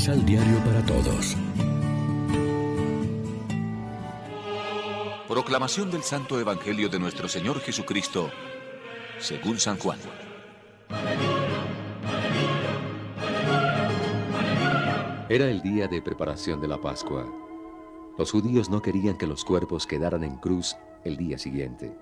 [0.00, 1.36] Misal Diario para Todos.
[5.28, 8.30] Proclamación del Santo Evangelio de nuestro Señor Jesucristo,
[9.18, 9.98] según San Juan.
[15.28, 17.26] Era el día de preparación de la Pascua.
[18.16, 21.94] Los judíos no querían que los cuerpos quedaran en cruz el día siguiente,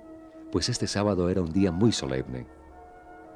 [0.53, 2.47] pues este sábado era un día muy solemne.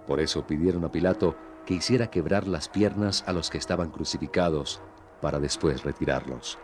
[0.06, 1.34] Por eso pidieron a Pilato
[1.66, 4.80] que hiciera quebrar las piernas a los que estaban crucificados,
[5.20, 6.58] para después retirarlos.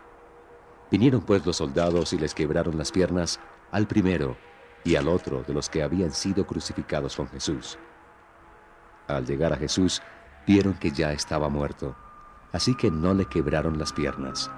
[0.90, 3.38] Vinieron pues los soldados y les quebraron las piernas
[3.70, 4.36] al primero
[4.84, 7.78] y al otro de los que habían sido crucificados con Jesús.
[9.06, 10.02] Al llegar a Jesús,
[10.46, 11.94] vieron que ya estaba muerto,
[12.52, 14.50] así que no le quebraron las piernas,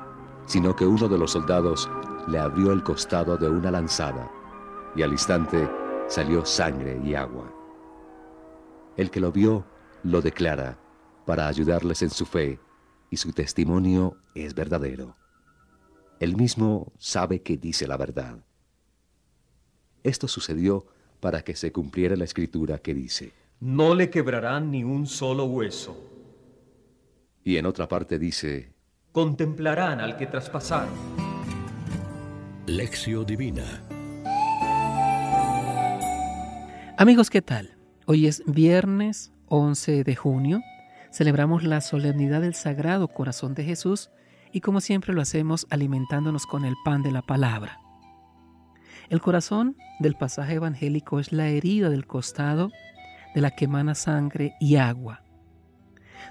[0.47, 1.91] sino que uno de los soldados
[2.29, 4.31] le abrió el costado de una lanzada,
[4.95, 5.69] y al instante
[6.09, 7.53] salió sangre y agua.
[8.97, 9.65] El que lo vio
[10.03, 10.79] lo declara
[11.27, 12.59] para ayudarles en su fe
[13.11, 15.17] y su testimonio es verdadero.
[16.21, 18.45] Él mismo sabe que dice la verdad.
[20.03, 20.87] Esto sucedió
[21.21, 25.97] para que se cumpliera la escritura que dice, No le quebrarán ni un solo hueso.
[27.45, 28.73] Y en otra parte dice,
[29.13, 30.95] Contemplarán al que traspasaron.
[32.67, 33.83] Lección Divina.
[36.97, 37.77] Amigos, ¿qué tal?
[38.07, 40.63] Hoy es viernes 11 de junio.
[41.11, 44.11] Celebramos la solemnidad del Sagrado Corazón de Jesús
[44.53, 47.81] y como siempre lo hacemos alimentándonos con el pan de la palabra.
[49.11, 52.71] El corazón del pasaje evangélico es la herida del costado
[53.35, 55.23] de la que emana sangre y agua.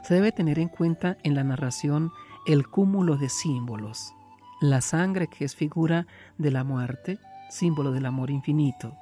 [0.04, 2.12] Se debe tener en cuenta en la narración
[2.48, 4.14] el cúmulo de símbolos.
[4.62, 8.96] La sangre que es figura de la muerte, símbolo del amor infinito.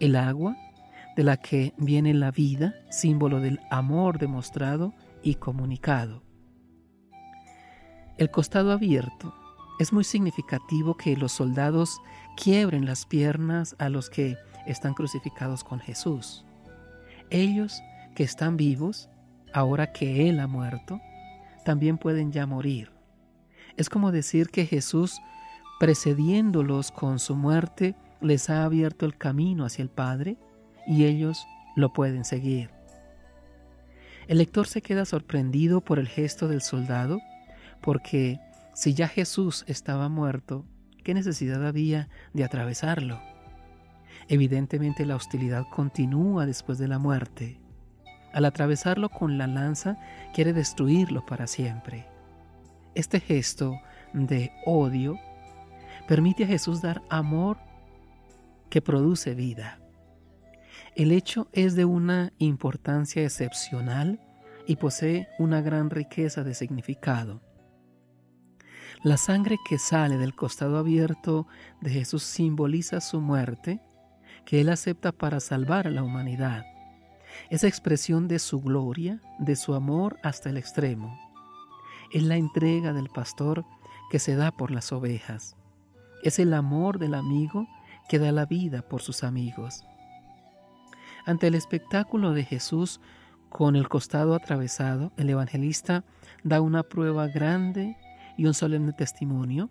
[0.00, 0.56] El agua,
[1.16, 6.22] de la que viene la vida, símbolo del amor demostrado y comunicado.
[8.18, 9.34] El costado abierto
[9.78, 12.00] es muy significativo que los soldados
[12.36, 14.36] quiebren las piernas a los que
[14.66, 16.44] están crucificados con Jesús.
[17.30, 17.82] Ellos
[18.14, 19.08] que están vivos,
[19.52, 21.00] ahora que Él ha muerto,
[21.64, 22.92] también pueden ya morir.
[23.76, 25.20] Es como decir que Jesús,
[25.80, 30.38] precediéndolos con su muerte, les ha abierto el camino hacia el Padre
[30.86, 31.46] y ellos
[31.76, 32.70] lo pueden seguir.
[34.26, 37.20] El lector se queda sorprendido por el gesto del soldado,
[37.82, 38.40] porque
[38.74, 40.64] si ya Jesús estaba muerto,
[41.02, 43.20] ¿qué necesidad había de atravesarlo?
[44.28, 47.60] Evidentemente la hostilidad continúa después de la muerte.
[48.32, 49.98] Al atravesarlo con la lanza,
[50.34, 52.06] quiere destruirlo para siempre.
[52.94, 53.78] Este gesto
[54.12, 55.18] de odio
[56.08, 57.58] permite a Jesús dar amor
[58.70, 59.78] que produce vida.
[60.96, 64.20] El hecho es de una importancia excepcional
[64.64, 67.42] y posee una gran riqueza de significado.
[69.02, 71.48] La sangre que sale del costado abierto
[71.80, 73.80] de Jesús simboliza su muerte,
[74.46, 76.64] que Él acepta para salvar a la humanidad.
[77.50, 81.18] Es expresión de su gloria, de su amor hasta el extremo.
[82.12, 83.64] Es la entrega del pastor
[84.12, 85.56] que se da por las ovejas.
[86.22, 87.66] Es el amor del amigo
[88.08, 89.84] que da la vida por sus amigos.
[91.26, 93.00] Ante el espectáculo de Jesús
[93.48, 96.04] con el costado atravesado, el evangelista
[96.42, 97.96] da una prueba grande
[98.36, 99.70] y un solemne testimonio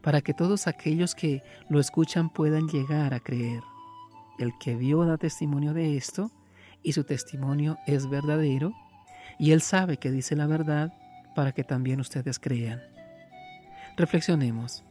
[0.00, 3.62] para que todos aquellos que lo escuchan puedan llegar a creer.
[4.38, 6.32] El que vio da testimonio de esto
[6.82, 8.72] y su testimonio es verdadero
[9.38, 10.92] y él sabe que dice la verdad
[11.36, 12.80] para que también ustedes crean.
[13.96, 14.84] Reflexionemos.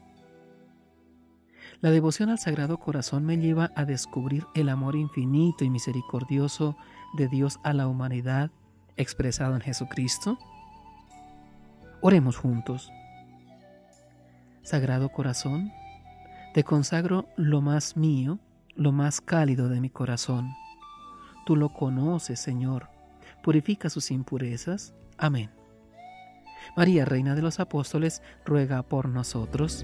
[1.82, 6.78] La devoción al Sagrado Corazón me lleva a descubrir el amor infinito y misericordioso
[7.18, 8.52] de Dios a la humanidad
[8.98, 10.38] expresado en Jesucristo.
[12.00, 12.92] Oremos juntos.
[14.62, 15.72] Sagrado Corazón,
[16.54, 18.38] te consagro lo más mío,
[18.76, 20.52] lo más cálido de mi corazón.
[21.48, 22.90] Tú lo conoces, Señor.
[23.42, 24.94] Purifica sus impurezas.
[25.18, 25.50] Amén.
[26.78, 29.84] María, Reina de los Apóstoles, ruega por nosotros.